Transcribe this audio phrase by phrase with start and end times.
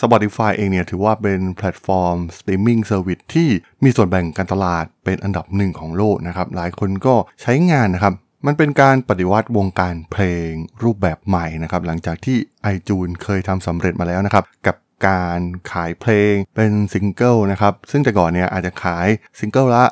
[0.00, 3.48] Spotify เองเนี่ยถือว่าเป็นแพลตฟอร์ม streaming service ที่
[3.84, 8.14] มีส่วนแบ่งการตลาดเป็นอันดับหนึ่งของโลกนะครับ หลายคนก็ใช้งานนะครับ
[8.46, 10.50] มันเป็นการปฏิวัติวงการเพลง
[10.82, 12.36] รูปแบบใหม่นะครับ หลังจากที่
[12.74, 14.76] iTunes เคยทำสำเร็จมาแล้วนะครับ กับ
[15.08, 15.40] การ
[15.72, 19.06] ขายเพลงเป็นซิงเกิลนะครับ ซึ่งแต่ก่อนเนี่ยอาจจะขาย
[19.38, 19.84] ซิงเกิลละ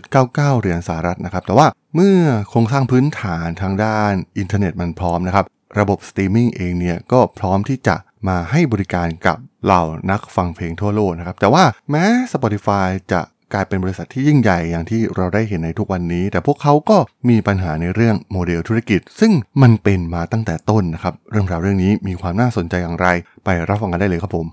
[0.00, 2.18] 0.99 เหรียญสหรัฐนะครับ แต่ว่าเมื่อ
[2.50, 5.44] โครงสร้างพื้นฐานทางด้านอินเทอร์เน็ตมันพร้อมนะครับ
[5.80, 7.96] ระบบสตรีมมิ่งเองเนี่ยก็พร้อมที่จะ
[8.28, 13.20] มาให้บริการกับเหล่านักฟังเพลงทั่วโลกนะครับ แต่ว่าแม้ Spotify จะ
[13.52, 23.06] กลายเป็นบริษัทที่ยิ่งใหญ่อย่างที่เราได้เห็นในทุกวันนี้ แต่พวกเขาก็มีปัญหาในเรื่องโมเดลธุรกิจ ซึ่งมันเป็นมาตั้งแต่ต้นนะครับ เรื่องราวเรื่องนี้มีความน่าสนใจอย่างไร
[23.44, 24.46] ไปรับฟังกันได้เลยครับผม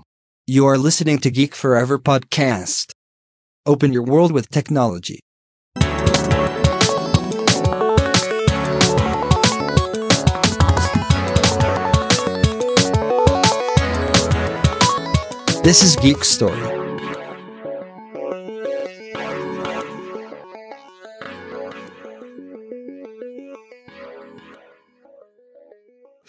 [0.54, 2.86] You are listening to Geek Forever podcast.
[3.72, 5.18] Open your world with technology.
[15.68, 16.64] This is Geek Story.
[16.64, 16.66] ส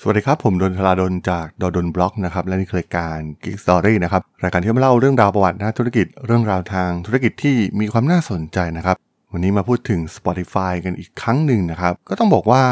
[0.08, 8.96] วัสดีครับ ผมดนทลาดนจากดดนบล็อกนะครับ และนี่คือรายการ Geek Story นะครับ รายการที่มาเล่าเรื่องราวประวัติด้าธุรกิจเรื่องราวทางธุรกิจที่มีความน่าสนใจนะครับ
[9.32, 12.64] วันนี้มาพูดถึง Spotify กันอีกครั้งหนึ่งนะครับ ก็ต้องบอกว่า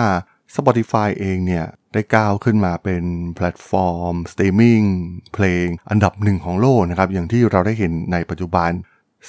[0.55, 3.03] Spotify เองเนี่ย ได้ก้าวขึ้นมาเป็น
[3.35, 4.81] แพลตฟอร์มสตรีมมิ่ง
[5.33, 8.71] เพลงอันดับหนึ่งของโลกนะครับ อย่างที่เราได้เห็นในปัจจุบัน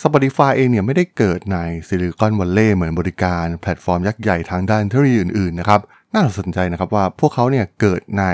[0.03, 5.81] Spotify เองเนี่ยไม่ได้เกิดใน Silicon Valley เหมือนบริการแพลตฟอร์มยักษ์ใหญ่ทางด้านเทคโนโลยีอื่นๆนะครับ
[6.15, 8.25] น่าสนใจนะครับว่าพวกเขาเนี่ยเกิดใน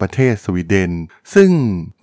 [0.00, 0.92] ประเทศสวีเดน
[1.34, 1.50] ซึ่ง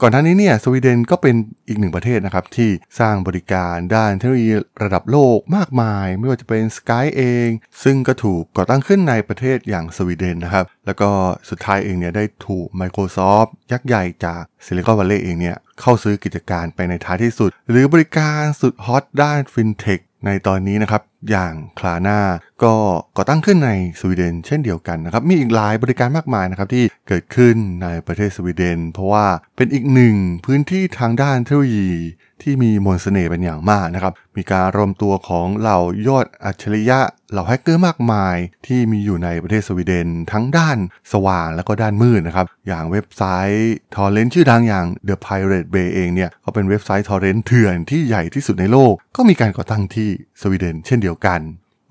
[0.01, 1.35] ก่อนหน้านี้เนี่ยสวีเดนก็เป็น
[1.67, 4.51] อีกหนึ่งประเทศนะครับที่สร้างบริการด้านเทคโนโลยี
[4.83, 7.49] ระดับโลกมากมาย ไม่ว่าจะเป็น Skype เอง
[7.83, 11.09] ซึ่งก็ถูกก่อตั้งขึ้นในประเทศอย่างสวีเดนนะครับ แล้วก็
[11.49, 22.19] สุดท้ายเองเนี่ยได้ถูก Microsoft ยักษ์ใหญ่จาก Silicon Valley เองเนี่ยเข้าซื้อกิจการไปในท้ายที่สุด หรือบริการสุดฮอตด้านฟินเทคในตอนนี้นะครับ อย่าง Klarna
[22.63, 22.73] ก็
[23.17, 30.15] ก่อตั้งขึ้นในสวีเดนเช่นเดียวกันนะครับ มีอีกหลายบริการมากมายนะครับที่เกิดขึ้นในประเทศสวีเดน เพราะว่าเป็นอีกหนึ่ง
[30.45, 31.91] พื้นที่ทางด้านเทคโนโลยี
[32.45, 36.99] ที่มีมนต์เสน่ห์เป็นอย่างมากนะครับ มีการรวมตัวของเหล่ายอดอัจฉริยะ
[37.31, 38.35] เหล่าแฮกเกอร์มากมาย
[38.67, 40.77] ที่มีอยู่ในประเทศสวีเดน ทั้งด้าน
[41.13, 43.23] สว่างและก็ด้านมืดนะครับ อย่างเว็บไซ
[43.55, 50.09] ต์ทอร์เรนต์ชื่อดังอย่าง The Pirate Bay เองเนี่ยก็เป็นเว็บไซต์ทอร์เรนต์เถื่อนที่ใหญ่ที่สุดในโลก ก็มีการก่อตั้งที่
[50.41, 51.41] สวีเดน เช่นเดียวกัน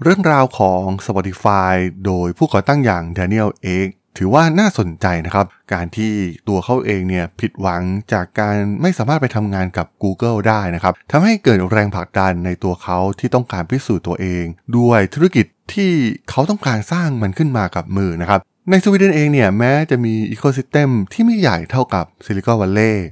[0.03, 1.75] เรื่องราวของ Spotify
[2.07, 3.89] โดยผู้ก่อตั้งอย่าง Daniel Ek
[4.19, 6.13] ถือว่าน่าสนใจนะครับ การที่
[6.49, 7.83] ตัวเขาเองเนี่ยผิดหวัง
[8.13, 14.45] จากการไม่สามารถไปทำงานกับ Google ได้นะครับทำให้เกิดแรงผลักดันในตัวเขาที่ต้องการพิสูจน์ตัวเอง
[14.77, 15.91] ด้วยธุรกิจที่
[16.31, 23.07] เขาต้องการสร้างมันขึ้นมากับมือนะครับในสวีเดนเองเนี่ยแม้จะมี ecosystem ที่ไม่ใหญ่เท่ากับซิลิคอนวัลเลย์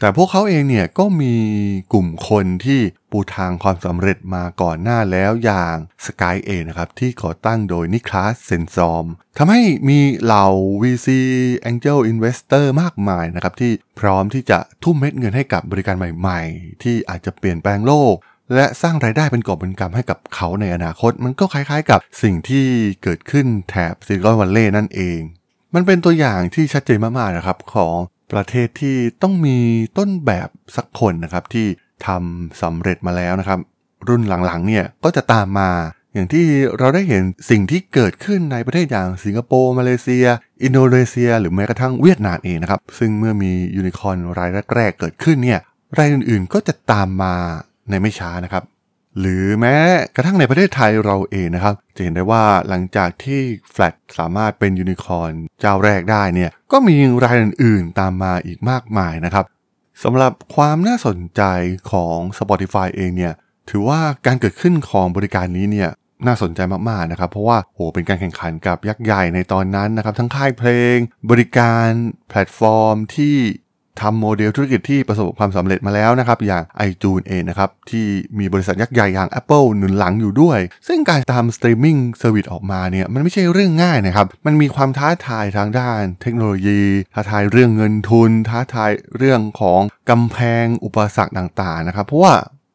[0.00, 1.34] แต่พวกเขาเองเนี่ยก็มี
[1.92, 2.80] กลุ่มคนที่
[3.10, 9.04] ปูทางความสำเร็จมาก่อนหน้าแล้วอย่าง Sky เองนะครับที่ก่อตั้งโดย Niklas Zennström
[9.38, 10.46] ทำให้มีเหล่า
[10.82, 11.08] VC
[11.70, 18.14] Angel Investor มากมายนะครับที่พร้อมที่จะทุ่มเม็ดเงินให้กับบริการใหม่ๆ ที่อาจจะเปลี่ยนแปลงโลก
[18.54, 22.66] และสร้างรายได้เป็นกอบเป็นกำให้กับเขาในอนาคต มันก็คล้ายๆกับสิ่งที่
[23.02, 25.20] เกิดขึ้นแถบซิลิคอนวัลเลย์นั่นเอง
[25.74, 27.96] มันเป็นตัวอย่างที่ชัดเจนมากๆนะครับของ
[28.32, 29.58] ประเทศที่ต้องมี
[29.98, 31.66] ต้นแบบสักคนนะครับที่
[32.06, 33.58] ทำสำเร็จมาแล้วนะครับ
[34.08, 35.70] รุ่นหลังๆเนี่ยก็จะตามมา
[36.14, 36.46] อย่างที่
[36.78, 40.26] เราได้เห็นสิ่งที่เกิดขึ้นในประเทศอย่างสิงคโปร์มาเลเซีย
[40.62, 45.60] อินโดนีเซีย หรือแม้กระทั่งเวียดนามเองนะครับ ซึ่งเมื่อมียูนิคอร์นรายแรกๆเกิดขึ้นเนี่ย
[45.98, 47.34] รายอื่นๆก็จะตามมา
[47.90, 48.64] ในไม่ช้านะครับ
[49.20, 49.76] หรือแม้
[50.16, 59.44] กระทั่งในประเทศไทยเราเองนะครับ จะเห็นได้ว่าหลังจากที่แฟลตสามารถเป็นยูนิคอร์นเจ้าแรกได้เนี่ยก็มีรายอื่นๆตามมาอีกมากมายนะครับ
[60.02, 61.42] สำหรับความน่าสนใจ
[61.90, 63.32] ของ Spotify เองเนี่ย
[63.70, 65.90] ถือว่าการเกิดขึ้นของบริการนี้เนี่ย
[66.26, 70.96] น่าสนใจมากๆนะครับ เพราะว่าโหเป็นการแข่งขันกับยักษ์ใหญ่ในตอนนั้นนะครับ ทั้งค่ายเพลง
[71.30, 71.88] บริการ
[72.28, 73.36] แพลตฟอร์มที่
[74.02, 78.06] ทำโมเดลธุรกิจที่ประสบความสำเร็จมาแล้วนะครับ อย่าง iTunes เองนะครับที่
[78.38, 80.58] มีบริษัทยักษ์ใหญ่อย่าง Apple หนุนหลังอยู่ด้วย
[80.88, 86.80] ซึ่งการทำ streaming service ออกมาเนี่ยมันไม่ใช่เรื่องง่ายนะครับ มันมีความท้าทายทางด้านเทคโนโลยี
[87.14, 89.80] ท้าทายเรื่องเงินทุน ท้าทายเรื่องของ
[90.10, 92.34] กำแพงอุปสรรคต่างๆนะครับ เพราะว่า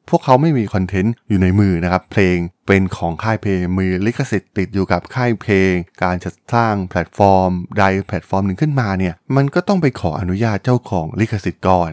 [0.09, 2.37] พวกเขาไม่มีคอนเทนต์อยู่ในมือนะครับ เพลง
[2.67, 5.71] เป็นของค่ายเพลงมีลิขสิทธิ์ติดอยู่กับค่ายเพลง
[6.03, 11.91] การจะสร้างแพลตฟอร์ม ใดแพลตฟอร์มหนึ่งขึ้นมาเนี่ยมันก็ต้องไปขออนุญาตเจ้าของลิขสิทธิ์ก่อน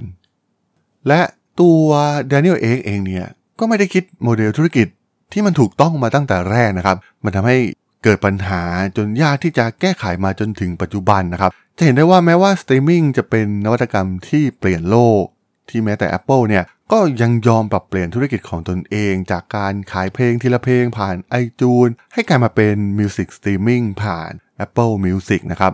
[1.09, 1.21] และ
[1.61, 1.85] ตัว
[2.31, 3.27] Daniel เองเองเนี่ย
[3.59, 4.87] ก็ไม่ได้คิดโมเดลธุรกิจ
[5.33, 7.59] ที่มันถูกต้องมาตั้งแต่แรกนะครับ มันทำให้
[8.05, 8.63] เกิดปัญหา
[8.97, 15.25] จนยากที่จะแก้ไขมาจนถึงปัจจุบันนะครับ จะเห็นได้ว่าแม้ว่าสตรีมมิ่งจะเป็นนวัตกรรมที่เปลี่ยนโลก
[15.73, 24.31] ที่แม้แต่ Apple เนี่ยก็ยังยอมปรับเปลี่ยนธุรกิจของตนเอง จากการขายเพลงทีละเพลงผ่าน iTunes ให้กลายมาเป็น Music Streaming ผ่าน
[24.65, 25.73] Apple Music นะครับ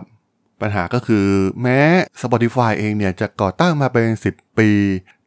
[0.61, 1.27] ปัญหาก็คือ
[1.61, 1.79] แม้
[2.21, 4.71] Spotify เองเนี่ยจะก่อตั้งมาเป็น 10 ปี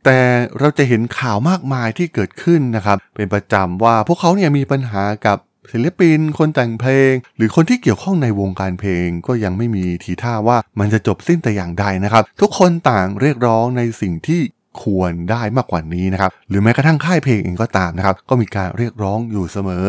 [0.05, 0.21] แต่
[0.59, 5.39] เราจะเห็นข่าวมากมายที่เกิดขึ้นนะครับ เป็นประจำว่าพวกเขาเนี่ยมีปัญหากับ
[5.73, 14.41] ศิลปิน คนแต่งเพลง หรือคนที่เกี่ยวข้องในวงการเพลงก็ยังไม่มีทีท่าว่ามันจะจบสิ้นแต่อย่างใดนะครับ ทุกคนต่างเรียกร้องในสิ่งที่
[14.83, 19.87] ควรได้มากกว่านี้นะครับ หรือแม้กระทั่งค่ายเพลงเองก็ตามนะครับ ก็มีการเรียกร้องอยู่เสมอ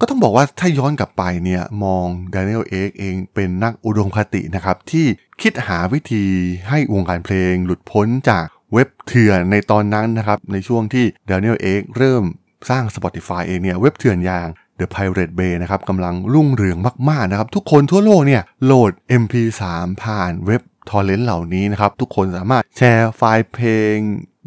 [0.00, 5.06] ก็ต้องบอกว่าถ้าย้อนกลับไปเนี่ย มองด a นิเอลเอกเองเป็นนักอุดมคตินะครับ ที่
[5.42, 6.26] คิดหาวิธี
[6.68, 12.24] ให้วงการเพลงหลุดพ้นจากเว็บเถื่อนในตอนนั้นนะครับ ในช่วงที่ด a นิเอลเอกเริ่ม
[12.70, 14.48] สร้าง Spotify เองเนี่ยเว็บเถื่อนอย่าง
[14.80, 16.78] The Pirate Bay นะครับกำลังรุ่งเรือง
[17.10, 19.62] มากๆนะครับ ทุกคนทั่วโลกเนี่ยโหลด MP3
[20.02, 23.96] ผ่านเว็บ ทอร์เรนต์เหล่านี้นะครับ ทุกคนสามารถแชร์ไฟล์เพลง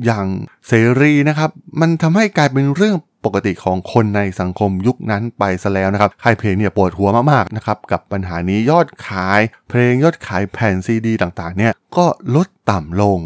[0.06, 0.28] อย่าง
[0.68, 1.50] เสรีนะครับ
[1.82, 2.96] มันทำให้กลายเป็นเรื่อง
[3.26, 12.06] ปกติของคนในสังคมยุคนั้นไปซะแล้วนะครับค่ายเพลงเนี่ยปวดหัวมากๆนะครับกับปัญหานี้ยอดขาย เพลงยอดขายแผ่นซีดีต่างๆ เนี่ยก็
[12.36, 13.20] ลดต่ำลง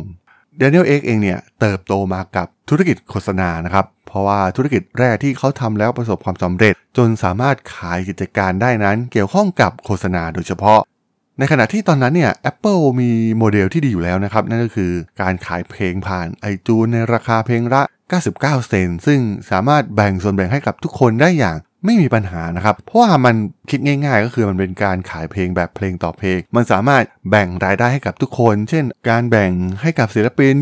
[0.57, 10.79] เดนิเอลเอ็กเองเนี่ยเติบโตมากับธุรกิจโฆษณานะครับ เพราะว่าธุรกิจแรกที่เขาทำแล้วประสบความสำเร็จ จนสามารถขายกิจการได้นั้นเกี่ยวข้องกับโฆษณาโดยเฉพาะ
[11.39, 14.91] ในขณะที่ตอนนั้นเนี่ย Apple มีโมเดลที่ดีอยู่แล้วนะครับ นั่นก็คือ
[15.21, 17.81] การขายเพลงผ่าน iTunes ในราคาเพลงละ
[18.15, 19.19] 99 เซนต์ซึ่ง
[19.51, 23.35] สามารถแบ่งส่วนแบ่งให้กับทุกคนได้อย่างไม่มีปัญหานะครับ เพราะว่ามัน
[23.69, 29.51] คิดง่าย ๆ ก็คือมันเป็นการขายเพลงแบบเพลงต่อเพลง มันสามารถแบ่งรายได้ให้กับทุกคน เช่น การแบ่ง
[29.81, 30.53] ให้กับศิลปิน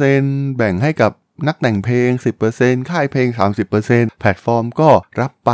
[0.00, 1.12] 20%แบ่งให้กับ
[1.46, 2.10] นักแต่งเพลง
[2.50, 3.28] 10%ค่ายเพลง
[3.74, 4.90] 30%แพลตฟอร์มก็
[5.20, 5.50] รับไป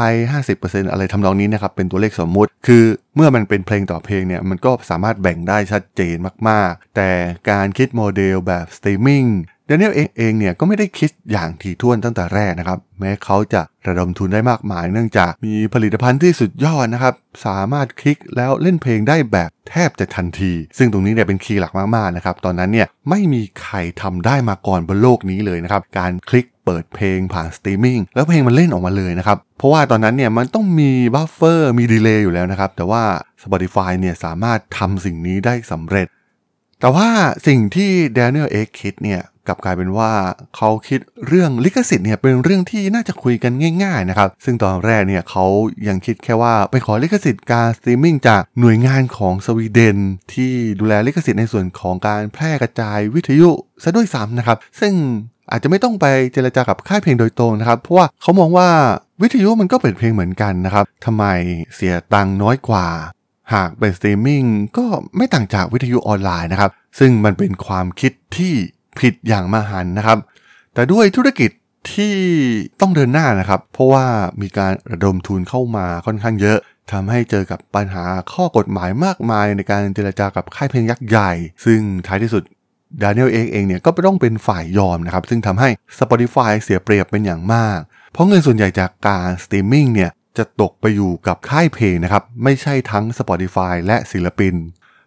[0.47, 2.85] 50%อะไรทำนองนี้นะครับเป็นตัวเลขสมมุติ คือ
[3.17, 6.17] เมื่อมันเป็นเพลงต่อเพลงเนี่ยมันก็สามารถแบ่งได้ชัดเจน
[6.49, 7.11] มากๆ แต่
[7.50, 9.25] การคิดโมเดลแบบสตรีมมิ่ง
[9.71, 17.14] Daniel Ek เองเนี่ยก็ไม่ได้คิดอย่างถี่ถ้วนตั้งแต่แรกนะครับ แม้เขาจะระดมทุนได้มากมาย เนื่องจากมีผลิตภัณฑ์ที่สุดยอดนะครับ
[17.46, 33.02] สามารถคลิกแล้วเล่นเพลงได้แบบแทบจะทันที ซึ่งตรงนี้เนี่ยเป็น key หลักมากๆนะครับ ตอนนั้นเนี่ยไม่มีใครทำได้มาก่อนบนโลกนี้เลยนะครับ การคลิกเปิดเพลงผ่านสตรีมมิ่งแล้วเพลงมันเล่นออกมาเลยนะครับ เพราะว่าตอนนั้นเนี่ยมันต้องมี buffer มี delay อยู่แล้วนะครับ แต่ว่า
[33.43, 36.06] Spotify เนี่ยสามารถทำสิ่งนี้ได้สำเร็จ
[36.81, 37.08] แต่ว่า
[37.46, 40.11] สิ่งที่ Daniel X คิดเนี่ย กลับกลายเป็นว่า
[40.57, 43.53] เขาคิดเรื่องลิขสิทธิ์เนี่ยเป็นเรื่องที่น่าจะคุยกัน
[43.85, 45.45] ง่าย ๆนะครับ ซึ่งตอนแรกเนี่ยเขา
[45.89, 49.99] ยังคิดแค่ว่าไปขอลิขสิทธิ์การสตรีมมิ่งจากหน่วยงานของสวีเดน
[50.33, 53.51] ที่ดูแลลิขสิทธิ์ในส่วนของการแพร่กระจายวิทยุ
[53.83, 54.95] ซะด้วยซ้ำนะครับ ซึ่ง
[55.51, 58.69] อาจจะไม่ต้องไปเจรจากับค่ายเพลงโดยตรงนะครับ เพราะว่าเขามองว่า
[59.23, 61.25] วิทยุมันก็เป็นเพลงเหมือนกันนะครับทำไม
[61.75, 62.87] เสียตังค์น้อยกว่า
[63.55, 64.45] หากเป็นสตรีมมิ่ง
[64.77, 64.85] ก็
[65.17, 68.55] ไม่ต่างจากวิทยุออนไลน์นะครับ ซึ่งมันเป็นความคิดที่
[68.99, 70.19] ผิดอย่างมหันต์นะครับ
[70.75, 71.51] แต่ด้วยธุรกิจ
[71.93, 72.15] ที่
[72.81, 74.07] ต้องเดินหน้านะครับ เพราะว่า
[74.43, 76.59] มีการระดมทุนเข้ามาค่อนข้างเยอะ
[76.93, 81.33] ทำให้เจอกับปัญหาข้อกฎหมายมากมายในการเจรจากับค่ายเพลงยักษ์ใหญ่
[81.65, 82.43] ซึ่งท้ายที่สุด
[83.03, 87.79] Daniel Ek เองเนี่ยก็ต้องเป็นฝ่ายยอมนะครับ ซึ่งทำให้ Spotify เสียเปรียบเป็นอย่างมาก
[88.13, 94.55] เพราะเงินส่วนใหญ่จากการสตรีมมิ่งเนี่ยจะตกไปอยู่กับค่ายเพลงนะครับ ไม่ใช่ทั้ง Spotify และศิลปิน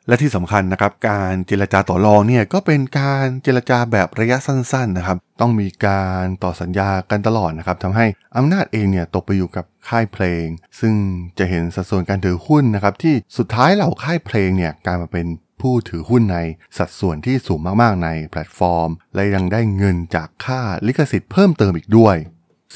[0.08, 8.06] และที่สำคัญนะครับการเจรจาต่อรองเนี่ยก็เป็นการเจรจาแบบระยะสั้นๆนะครับต้องมีการต่อสัญญากันตลอดนะครับทำให้
[8.38, 10.46] อำนาจเองเนี่ยตกไปอยู่กับค่ายเพลง
[10.80, 10.96] ซึ่ง
[11.38, 15.28] จะเห็นสัดส่วนการถือหุ้นนะครับที่สุดท้ายเหล่าค่ายเพลงเนี่ยกลายมาเป็น
[15.62, 16.38] ผู้ถือหุ้นใน
[16.78, 22.16] สัดส่วนที่สูงมากๆในแพลตฟอร์ม และยังได้เงินจากค่าลิขสิทธิ์เพิ่มเติมอีกด้วย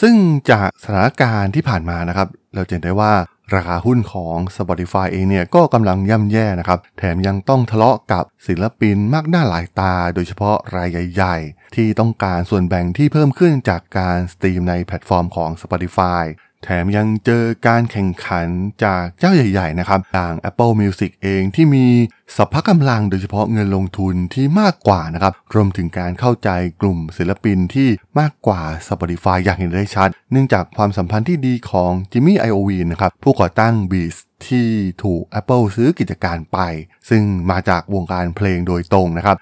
[0.02, 0.16] ซึ่ง
[0.52, 3.14] จากสถานการณ์ที่ผ่านมานะครับเราเห็นได้ว่า
[3.56, 16.24] ราคาหุ้นของ Spotify เองเนี่ยก็กำลังย่ำแย่นะครับ แถมยังต้องทะเลาะกับศิลปินมากหน้าหลายตา โดยเฉพาะรายใหญ่ๆ ที่ต้องการส่วนแบ่งที่เพิ่มขึ้นจากการสตรีมในแพลตฟอร์มของ Spotify
[16.70, 18.48] แถมยังเจอการแข่งขัน
[18.84, 21.86] จากเจ้าใหญ่ๆนะครับอย่าง Apple Music เองที่มี
[22.36, 26.50] สัพพะกำลังโดยเฉพาะเงินลงทุนที่มากกว่านะครับรวมถึงการเข้าใจ
[26.82, 34.68] กลุ่มศิลปินที่มากกว่า Spotify อย่างเห็นได้ชัด เนื่องจากความสัมพันธ์ที่ดีของจิมมี่ไอโอวีนะครับผู้ก่อตั้ง Beats ที่
[35.04, 36.60] ถูก Apple ซื้อกิจการไป
[37.10, 39.38] ซึ่งมาจากวงการเพลงโดยตรงนะครับ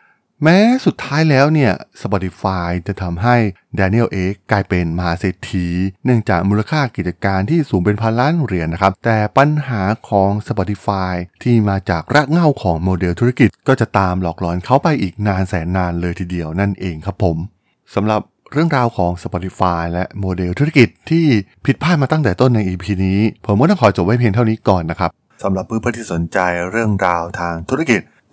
[0.47, 3.35] แม้สุดท้ายแล้วเนี่ย Spotify จะทำให้
[3.79, 5.67] Daniel X กลายเป็นมหาเศรษฐี
[6.05, 17.37] เนื่องจากมูลค่ากิจการที่สูงเป็นพันล้านเหรียญนะครับ แต่ปัญหาของ Spotify ที่มาจากรากเหง้าของโมเดลธุรกิจ ก็จะตามหลอกหลอนเขาไปอีกนานแสนนานเลยทีเดียวนั่นเองครับผม
[17.95, 18.21] สำหรับ
[18.51, 21.25] เรื่องราวของ Spotify และโมเดลธุรกิจที่
[21.65, 25.09] ผิดพลาดมาตั้งแต่ต้นใน EP นี้ ผมก็ต้องขอจบไว้เพียงเท่านี้ก่อนนะครับ
[25.43, 26.39] สำหรับเพื่อนๆที่สนใจ
[26.71, 28.01] เรื่องราวทางธุรกิจ